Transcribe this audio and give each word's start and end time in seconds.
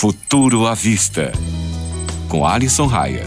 Futuro 0.00 0.66
à 0.66 0.72
Vista, 0.72 1.30
com 2.26 2.46
Alisson 2.46 2.86
Raia. 2.86 3.22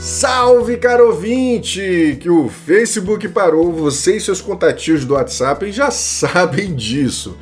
Salve, 0.00 0.78
caro 0.78 1.08
ouvinte! 1.08 2.16
Que 2.18 2.30
o 2.30 2.48
Facebook 2.48 3.28
parou, 3.28 3.70
você 3.70 4.16
e 4.16 4.20
seus 4.22 4.40
contatinhos 4.40 5.04
do 5.04 5.12
WhatsApp 5.12 5.70
já 5.70 5.90
sabem 5.90 6.74
disso. 6.74 7.36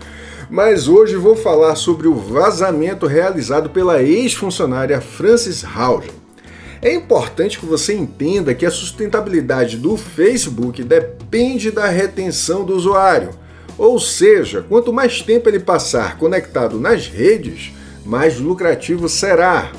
Mas 0.51 0.89
hoje 0.89 1.15
vou 1.15 1.37
falar 1.37 1.77
sobre 1.77 2.09
o 2.09 2.15
vazamento 2.17 3.07
realizado 3.07 3.71
pela 3.71 4.03
ex-funcionária 4.03 5.01
Frances 5.01 5.65
Haugen. 5.65 6.11
É 6.83 6.93
importante 6.93 7.61
que 7.61 7.67
você 7.67 7.95
entenda 7.95 8.53
que 8.53 8.67
a 8.67 8.71
sustentabilidade 8.73 9.77
do 9.77 9.97
Facebook 9.97 10.83
depende 10.83 11.71
da 11.71 11.87
retenção 11.87 12.65
do 12.65 12.75
usuário. 12.75 13.31
Ou 13.79 14.01
seja, 14.01 14.61
quanto 14.69 14.93
mais 14.93 15.23
tempo 15.23 15.49
ele 15.49 15.61
passar 15.61 16.19
conectado 16.19 16.81
nas 16.81 17.07
redes, 17.07 17.71
mais 18.05 18.39
lucrativo 18.39 19.09
será. 19.09 19.73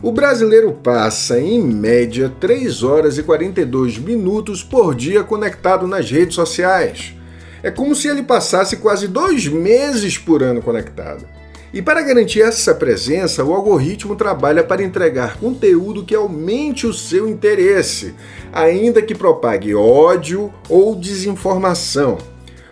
O 0.00 0.12
brasileiro 0.12 0.72
passa, 0.72 1.40
em 1.40 1.60
média, 1.60 2.32
3 2.40 2.82
horas 2.82 3.18
e 3.18 3.22
42 3.22 3.98
minutos 3.98 4.62
por 4.62 4.94
dia 4.94 5.24
conectado 5.24 5.86
nas 5.86 6.10
redes 6.10 6.36
sociais. 6.36 7.14
É 7.62 7.70
como 7.70 7.94
se 7.94 8.06
ele 8.06 8.22
passasse 8.22 8.76
quase 8.76 9.08
dois 9.08 9.48
meses 9.48 10.16
por 10.16 10.42
ano 10.42 10.62
conectado. 10.62 11.26
E 11.74 11.82
para 11.82 12.00
garantir 12.00 12.40
essa 12.40 12.74
presença, 12.74 13.44
o 13.44 13.52
algoritmo 13.52 14.16
trabalha 14.16 14.64
para 14.64 14.82
entregar 14.82 15.36
conteúdo 15.36 16.04
que 16.04 16.14
aumente 16.14 16.86
o 16.86 16.94
seu 16.94 17.28
interesse, 17.28 18.14
ainda 18.52 19.02
que 19.02 19.14
propague 19.14 19.74
ódio 19.74 20.50
ou 20.68 20.94
desinformação. 20.94 22.16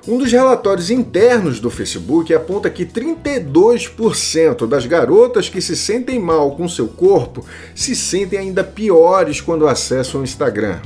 Um 0.08 0.18
dos 0.18 0.30
relatórios 0.30 0.88
internos 0.88 1.58
do 1.58 1.68
Facebook 1.68 2.32
aponta 2.32 2.70
que 2.70 2.86
32% 2.86 4.64
das 4.64 4.86
garotas 4.86 5.48
que 5.48 5.60
se 5.60 5.76
sentem 5.76 6.20
mal 6.20 6.52
com 6.52 6.68
seu 6.68 6.86
corpo 6.86 7.44
se 7.74 7.96
sentem 7.96 8.38
ainda 8.38 8.62
piores 8.62 9.40
quando 9.40 9.66
acessam 9.66 10.20
o 10.20 10.24
Instagram. 10.24 10.78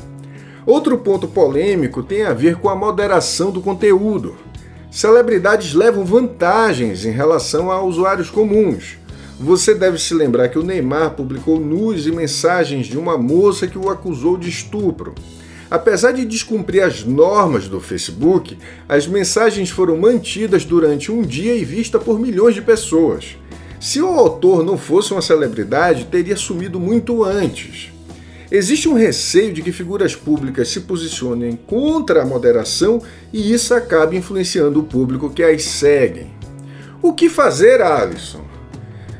Outro 0.64 0.96
ponto 0.96 1.28
polêmico 1.28 2.02
tem 2.02 2.22
a 2.22 2.32
ver 2.32 2.56
com 2.56 2.70
a 2.70 2.74
moderação 2.74 3.50
do 3.50 3.60
conteúdo. 3.60 4.38
Celebridades 4.90 5.74
levam 5.74 6.02
vantagens 6.02 7.04
em 7.04 7.10
relação 7.10 7.70
a 7.70 7.82
usuários 7.82 8.30
comuns. 8.30 8.96
Você 9.38 9.74
deve 9.74 9.98
se 9.98 10.14
lembrar 10.14 10.48
que 10.48 10.58
o 10.58 10.62
Neymar 10.62 11.10
publicou 11.10 11.60
nus 11.60 12.06
e 12.06 12.10
mensagens 12.10 12.86
de 12.86 12.96
uma 12.96 13.18
moça 13.18 13.66
que 13.66 13.76
o 13.76 13.90
acusou 13.90 14.38
de 14.38 14.48
estupro. 14.48 15.14
Apesar 15.70 16.10
de 16.10 16.24
descumprir 16.24 16.82
as 16.82 17.04
normas 17.04 17.68
do 17.68 17.80
Facebook, 17.80 18.58
as 18.88 19.06
mensagens 19.06 19.70
foram 19.70 19.96
mantidas 19.96 20.64
durante 20.64 21.12
um 21.12 21.22
dia 21.22 21.54
e 21.54 21.64
vistas 21.64 22.02
por 22.02 22.18
milhões 22.18 22.56
de 22.56 22.60
pessoas. 22.60 23.36
Se 23.78 24.02
o 24.02 24.08
autor 24.08 24.64
não 24.64 24.76
fosse 24.76 25.12
uma 25.12 25.22
celebridade, 25.22 26.06
teria 26.06 26.36
sumido 26.36 26.80
muito 26.80 27.22
antes. 27.22 27.92
Existe 28.50 28.88
um 28.88 28.94
receio 28.94 29.52
de 29.52 29.62
que 29.62 29.70
figuras 29.70 30.16
públicas 30.16 30.68
se 30.68 30.80
posicionem 30.80 31.56
contra 31.68 32.22
a 32.22 32.26
moderação 32.26 33.00
e 33.32 33.52
isso 33.52 33.72
acabe 33.72 34.16
influenciando 34.16 34.80
o 34.80 34.84
público 34.84 35.30
que 35.30 35.40
as 35.40 35.62
seguem. 35.62 36.32
O 37.00 37.12
que 37.12 37.28
fazer, 37.28 37.80
Alisson? 37.80 38.44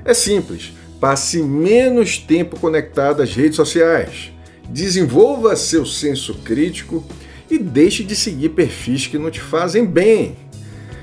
É 0.04 0.12
simples, 0.12 0.72
passe 0.98 1.40
menos 1.40 2.18
tempo 2.18 2.58
conectado 2.58 3.22
às 3.22 3.32
redes 3.32 3.54
sociais 3.54 4.32
desenvolva 4.70 5.56
seu 5.56 5.84
senso 5.84 6.34
crítico 6.34 7.04
e 7.50 7.58
deixe 7.58 8.04
de 8.04 8.14
seguir 8.14 8.50
perfis 8.50 9.06
que 9.06 9.18
não 9.18 9.30
te 9.30 9.40
fazem 9.40 9.84
bem. 9.84 10.36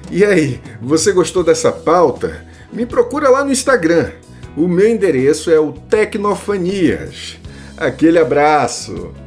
E 0.09 0.23
aí, 0.23 0.61
você 0.81 1.11
gostou 1.11 1.43
dessa 1.43 1.71
pauta? 1.71 2.45
Me 2.71 2.85
procura 2.85 3.29
lá 3.29 3.43
no 3.43 3.51
Instagram. 3.51 4.11
O 4.55 4.67
meu 4.67 4.87
endereço 4.87 5.51
é 5.51 5.59
o 5.59 5.73
Tecnofanias. 5.73 7.37
Aquele 7.77 8.17
abraço! 8.17 9.26